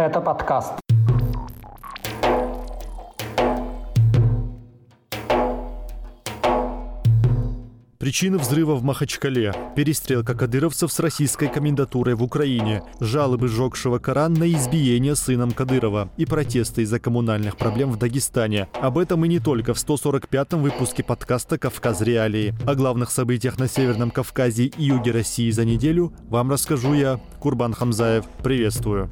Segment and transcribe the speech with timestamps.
[0.00, 0.72] Это подкаст.
[7.98, 14.50] Причины взрыва в Махачкале, перестрелка кадыровцев с российской комендатурой в Украине, жалобы сжегшего Коран на
[14.50, 18.68] избиение сыном Кадырова и протесты из-за коммунальных проблем в Дагестане.
[18.80, 22.54] Об этом и не только в 145-м выпуске подкаста «Кавказ Реалии».
[22.66, 27.74] О главных событиях на Северном Кавказе и юге России за неделю вам расскажу я, Курбан
[27.74, 28.24] Хамзаев.
[28.42, 29.10] Приветствую.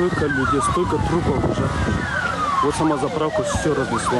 [0.00, 1.68] Столько людей, столько трупов уже.
[2.64, 4.18] Вот сама заправка все разнесло.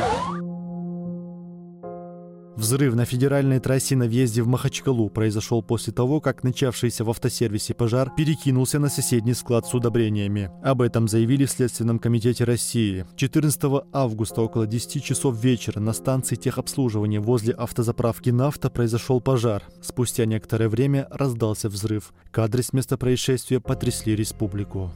[2.56, 7.72] Взрыв на федеральной трассе на въезде в Махачкалу произошел после того, как начавшийся в автосервисе
[7.72, 10.50] пожар перекинулся на соседний склад с удобрениями.
[10.62, 13.06] Об этом заявили в Следственном комитете России.
[13.16, 19.62] 14 августа около 10 часов вечера на станции техобслуживания возле автозаправки «Нафта» произошел пожар.
[19.80, 22.12] Спустя некоторое время раздался взрыв.
[22.30, 24.92] Кадры с места происшествия потрясли республику.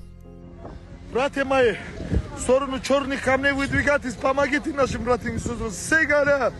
[1.15, 1.77] Брате, мај,
[2.43, 6.51] сорно чорни кам него и двигати с памагите нашим брати ми се Сега, да,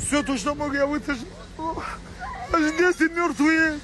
[0.00, 1.20] сето што мога ја утеш,
[2.56, 3.76] аж 10 мертви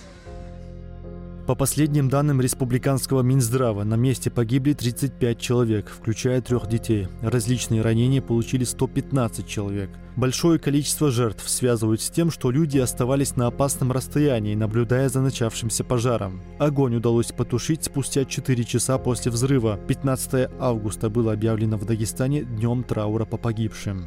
[1.47, 7.09] По последним данным республиканского Минздрава, на месте погибли 35 человек, включая трех детей.
[7.21, 9.91] Различные ранения получили 115 человек.
[10.17, 15.85] Большое количество жертв связывают с тем, что люди оставались на опасном расстоянии, наблюдая за начавшимся
[15.85, 16.41] пожаром.
[16.59, 19.79] Огонь удалось потушить спустя 4 часа после взрыва.
[19.87, 24.07] 15 августа было объявлено в Дагестане днем траура по погибшим.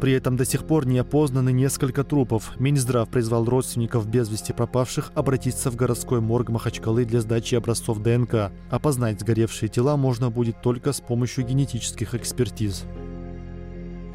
[0.00, 2.52] При этом до сих пор не опознаны несколько трупов.
[2.58, 8.52] Минздрав призвал родственников без вести пропавших обратиться в городской морг Махачкалы для сдачи образцов ДНК.
[8.70, 12.84] Опознать сгоревшие тела можно будет только с помощью генетических экспертиз.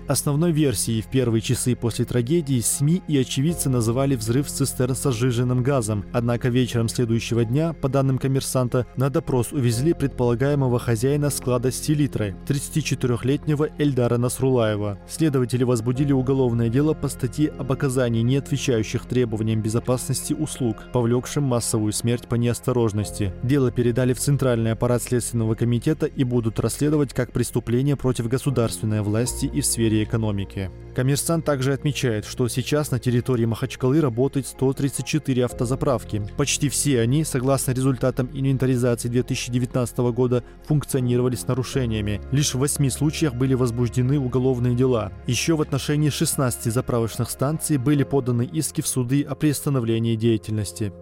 [0.07, 5.63] Основной версией в первые часы после трагедии СМИ и очевидцы называли взрыв цистерн с сжиженным
[5.63, 6.03] газом.
[6.11, 12.35] Однако вечером следующего дня, по данным коммерсанта, на допрос увезли предполагаемого хозяина склада с селитрой,
[12.47, 14.99] 34-летнего Эльдара Насрулаева.
[15.07, 21.93] Следователи возбудили уголовное дело по статье об оказании не отвечающих требованиям безопасности услуг, повлекшим массовую
[21.93, 23.33] смерть по неосторожности.
[23.41, 29.45] Дело передали в Центральный аппарат Следственного комитета и будут расследовать как преступление против государственной власти
[29.45, 30.71] и в сфере сфере экономики.
[30.95, 36.21] Коммерсант также отмечает, что сейчас на территории Махачкалы работает 134 автозаправки.
[36.37, 42.21] Почти все они, согласно результатам инвентаризации 2019 года, функционировали с нарушениями.
[42.31, 45.11] Лишь в 8 случаях были возбуждены уголовные дела.
[45.25, 50.93] Еще в отношении 16 заправочных станций были поданы иски в суды о приостановлении деятельности.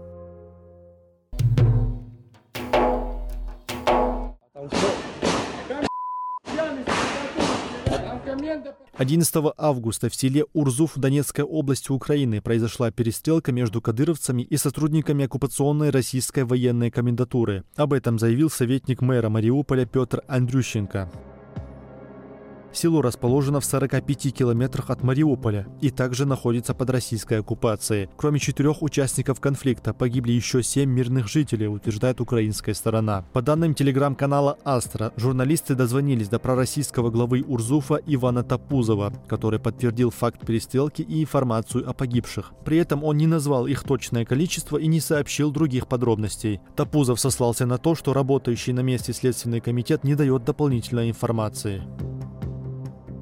[9.01, 15.89] 11 августа в селе Урзуф Донецкой области Украины произошла перестрелка между кадыровцами и сотрудниками оккупационной
[15.89, 17.63] российской военной комендатуры.
[17.75, 21.09] Об этом заявил советник мэра Мариуполя Петр Андрющенко.
[22.73, 28.09] Село расположено в 45 километрах от Мариуполя и также находится под российской оккупацией.
[28.17, 33.25] Кроме четырех участников конфликта погибли еще семь мирных жителей, утверждает украинская сторона.
[33.33, 40.45] По данным телеграм-канала «Астра», журналисты дозвонились до пророссийского главы Урзуфа Ивана Тапузова, который подтвердил факт
[40.45, 42.53] перестрелки и информацию о погибших.
[42.65, 46.61] При этом он не назвал их точное количество и не сообщил других подробностей.
[46.75, 51.83] Тапузов сослался на то, что работающий на месте Следственный комитет не дает дополнительной информации.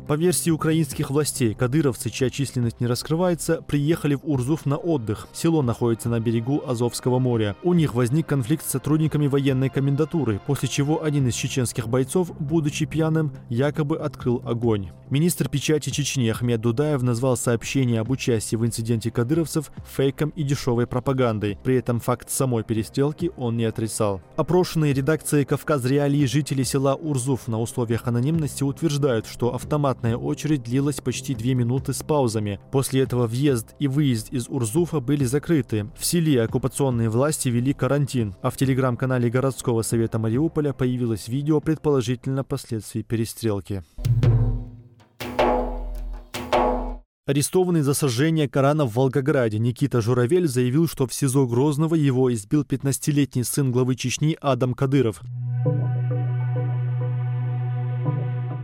[0.10, 5.28] По версии украинских властей, кадыровцы, чья численность не раскрывается, приехали в Урзуф на отдых.
[5.34, 7.56] Село находится на берегу Азовского моря.
[7.62, 12.88] У них возник конфликт с сотрудниками военной комендатуры, после чего один из чеченских бойцов, будучи
[12.88, 14.90] пьяным, якобы открыл огонь.
[15.12, 20.86] Министр печати Чечни Ахмед Дудаев назвал сообщение об участии в инциденте кадыровцев фейком и дешевой
[20.86, 21.58] пропагандой.
[21.64, 24.22] При этом факт самой перестрелки он не отрицал.
[24.38, 30.64] Опрошенные редакцией «Кавказ Реалии» жители села Урзуф на условиях анонимности утверждают, что автомат Автоматная очередь
[30.64, 32.62] длилась почти две минуты с паузами.
[32.72, 35.88] После этого въезд и выезд из Урзуфа были закрыты.
[35.98, 42.46] В селе оккупационные власти вели карантин, а в телеграм-канале городского совета Мариуполя появилось видео предположительно
[42.46, 43.84] последствий перестрелки.
[47.26, 52.64] Арестованный за сожжение Корана в Волгограде Никита Журавель заявил, что в СИЗО Грозного его избил
[52.64, 55.22] 15-летний сын главы Чечни Адам Кадыров.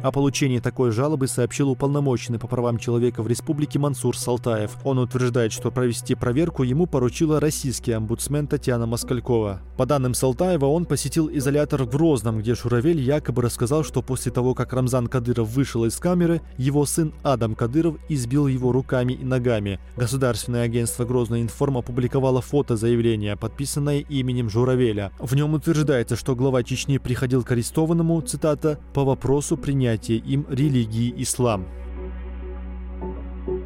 [0.06, 4.78] О получении такой жалобы сообщил уполномоченный по правам человека в республике Мансур Салтаев.
[4.84, 9.62] Он утверждает, что провести проверку ему поручила российский омбудсмен Татьяна Москалькова.
[9.78, 14.54] По данным Салтаева, он посетил изолятор в Грозном, где Шуравель якобы рассказал, что после того,
[14.54, 19.80] как Рамзан Кадыров вышел из камеры, его сын Адам Кадыров избил его руками и ногами.
[19.98, 25.12] Государственное агентство «Грозный информ» опубликовало фото заявления, подписанное именем Журавеля.
[25.18, 31.13] В нем утверждается, что глава Чечни приходил к арестованному, цитата, «по вопросу принятия им религии
[31.18, 31.65] ислам».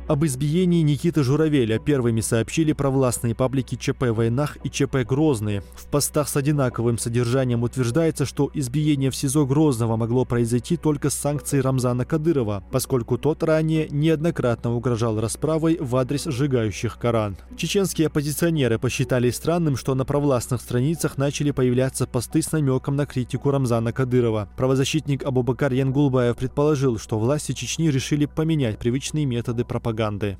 [0.09, 5.61] Об избиении Никиты Журавеля первыми сообщили провластные паблики ЧП «Войнах» и ЧП «Грозные».
[5.75, 11.13] В постах с одинаковым содержанием утверждается, что избиение в СИЗО Грозного могло произойти только с
[11.13, 17.37] санкцией Рамзана Кадырова, поскольку тот ранее неоднократно угрожал расправой в адрес сжигающих Коран.
[17.55, 23.51] Чеченские оппозиционеры посчитали странным, что на провластных страницах начали появляться посты с намеком на критику
[23.51, 24.49] Рамзана Кадырова.
[24.57, 30.37] Правозащитник Абубакар Янгулбаев предположил, что власти Чечни решили поменять привычные методы пропаганды пропаганды.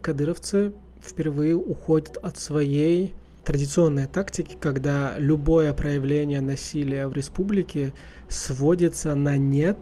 [0.00, 0.72] Кадыровцы
[1.02, 3.14] впервые уходят от своей
[3.44, 7.92] традиционной тактики, когда любое проявление насилия в республике
[8.28, 9.78] сводится на нет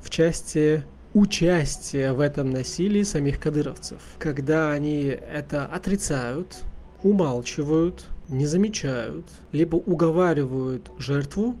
[0.00, 0.84] в части
[1.14, 4.00] участия в этом насилии самих кадыровцев.
[4.18, 6.62] Когда они это отрицают,
[7.02, 11.56] умалчивают, не замечают, либо уговаривают жертву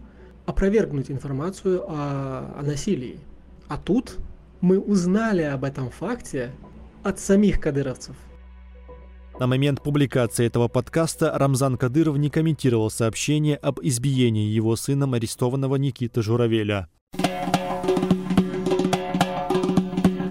[0.46, 3.18] опровергнуть информацию о, о насилии.
[3.68, 4.16] А тут
[4.60, 6.52] мы узнали об этом факте
[7.02, 8.16] от самих кадыровцев.
[9.38, 15.76] На момент публикации этого подкаста Рамзан Кадыров не комментировал сообщение об избиении его сыном арестованного
[15.76, 16.88] Никиты Журавеля.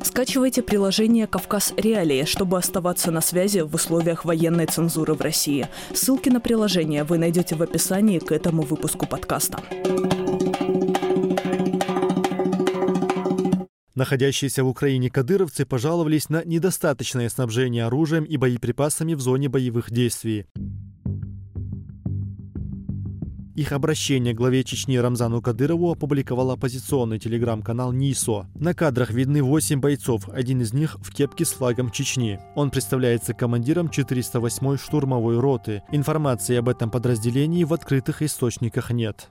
[0.03, 5.67] Скачивайте приложение «Кавказ Реалии», чтобы оставаться на связи в условиях военной цензуры в России.
[5.93, 9.59] Ссылки на приложение вы найдете в описании к этому выпуску подкаста.
[14.01, 20.47] Находящиеся в Украине кадыровцы пожаловались на недостаточное снабжение оружием и боеприпасами в зоне боевых действий.
[23.55, 28.47] Их обращение к главе Чечни Рамзану Кадырову опубликовал оппозиционный телеграм-канал НИСО.
[28.55, 32.39] На кадрах видны 8 бойцов, один из них в кепке с флагом Чечни.
[32.55, 35.83] Он представляется командиром 408-й штурмовой роты.
[35.91, 39.29] Информации об этом подразделении в открытых источниках нет.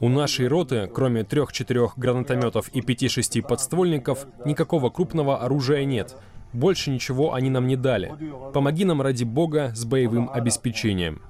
[0.00, 6.16] У нашей роты, кроме трех-четырех гранатометов и пяти-шести подствольников, никакого крупного оружия нет.
[6.52, 8.14] Больше ничего они нам не дали.
[8.52, 11.20] Помоги нам ради бога с боевым обеспечением.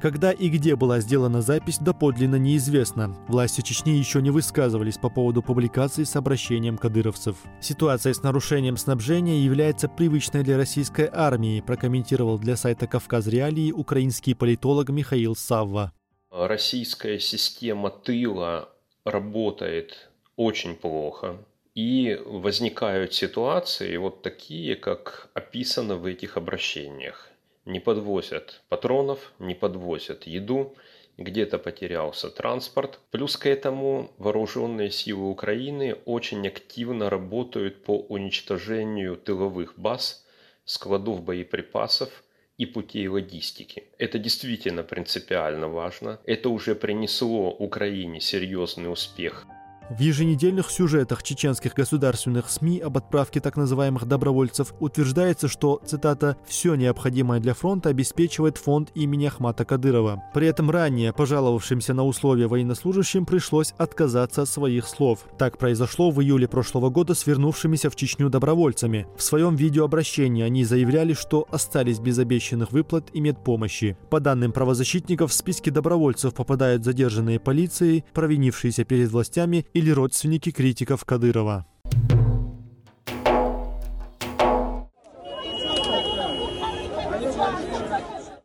[0.00, 3.14] Когда и где была сделана запись, доподлинно неизвестно.
[3.28, 7.36] Власти Чечни еще не высказывались по поводу публикации с обращением кадыровцев.
[7.60, 14.34] Ситуация с нарушением снабжения является привычной для российской армии, прокомментировал для сайта «Кавказ Реалии» украинский
[14.34, 15.92] политолог Михаил Савва.
[16.30, 18.70] Российская система тыла
[19.04, 21.36] работает очень плохо.
[21.74, 27.29] И возникают ситуации вот такие, как описано в этих обращениях
[27.64, 30.74] не подвозят патронов, не подвозят еду,
[31.18, 32.98] где-то потерялся транспорт.
[33.10, 40.26] Плюс к этому вооруженные силы Украины очень активно работают по уничтожению тыловых баз,
[40.64, 42.24] складов боеприпасов
[42.56, 43.84] и путей логистики.
[43.98, 46.20] Это действительно принципиально важно.
[46.24, 49.46] Это уже принесло Украине серьезный успех
[49.90, 56.76] в еженедельных сюжетах чеченских государственных СМИ об отправке так называемых добровольцев утверждается, что, цитата, «все
[56.76, 60.22] необходимое для фронта обеспечивает фонд имени Ахмата Кадырова».
[60.32, 65.26] При этом ранее пожаловавшимся на условия военнослужащим пришлось отказаться от своих слов.
[65.38, 69.06] Так произошло в июле прошлого года с вернувшимися в Чечню добровольцами.
[69.16, 73.96] В своем видеообращении они заявляли, что остались без обещанных выплат и медпомощи.
[74.08, 80.50] По данным правозащитников, в списке добровольцев попадают задержанные полицией, провинившиеся перед властями и или родственники
[80.50, 81.66] критиков Кадырова.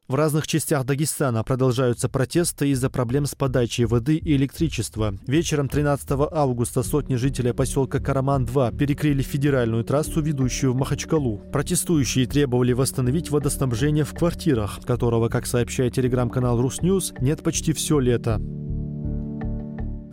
[0.07, 5.15] В разных частях Дагестана продолжаются протесты из-за проблем с подачей воды и электричества.
[5.27, 11.41] Вечером 13 августа сотни жителей поселка Караман-2 перекрыли федеральную трассу, ведущую в Махачкалу.
[11.51, 18.39] Протестующие требовали восстановить водоснабжение в квартирах, которого, как сообщает телеграм-канал Русньюз, нет почти все лето.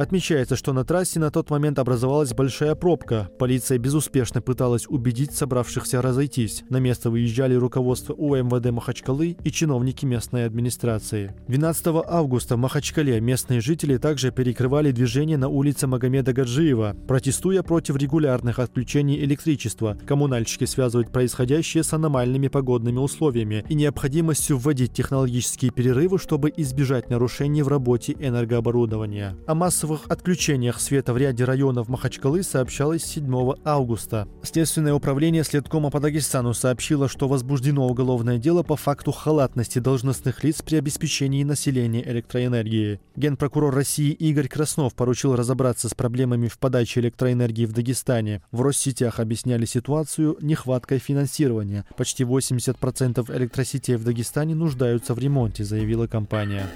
[0.03, 3.31] Отмечается, что на трассе на тот момент образовалась большая пробка.
[3.39, 6.65] Полиция безуспешно пыталась убедить собравшихся разойтись.
[6.69, 11.37] На место выезжали руководство УМВД Махачкалы и чиновники местной администрации.
[11.47, 17.95] 12 августа в Махачкале местные жители также перекрывали движение на улице Магомеда Гаджиева, протестуя против
[17.95, 19.97] регулярных отключений электричества.
[20.05, 27.63] Коммунальщики связывают происходящее с аномальными погодными условиями и необходимостью вводить технологические перерывы, чтобы избежать нарушений
[27.63, 29.37] в работе энергооборудования.
[29.47, 29.55] О
[29.93, 34.27] массовых отключениях света в ряде районов Махачкалы сообщалось 7 августа.
[34.43, 40.63] Следственное управление Следкома по Дагестану сообщило, что возбуждено уголовное дело по факту халатности должностных лиц
[40.63, 43.01] при обеспечении населения электроэнергии.
[43.17, 48.43] Генпрокурор России Игорь Краснов поручил разобраться с проблемами в подаче электроэнергии в Дагестане.
[48.51, 51.85] В Россетях объясняли ситуацию нехваткой финансирования.
[51.97, 56.67] Почти 80% электросетей в Дагестане нуждаются в ремонте, заявила компания.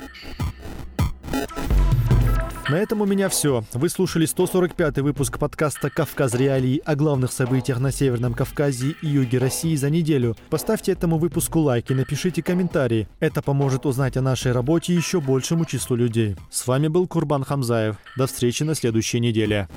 [2.69, 3.63] На этом у меня все.
[3.75, 9.39] Вы слушали 145-й выпуск подкаста «Кавказ Реалии» о главных событиях на Северном Кавказе и юге
[9.39, 10.37] России за неделю.
[10.51, 13.07] Поставьте этому выпуску лайк и напишите комментарии.
[13.21, 16.35] Это поможет узнать о нашей работе еще большему числу людей.
[16.51, 17.99] С вами был Курбан Хамзаев.
[18.17, 19.69] До встречи на следующей неделе.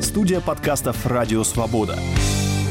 [0.00, 1.98] Студия подкастов «Радио Свобода».